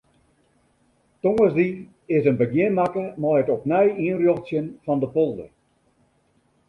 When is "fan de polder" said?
4.83-5.49